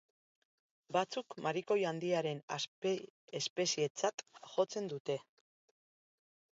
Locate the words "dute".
4.97-5.23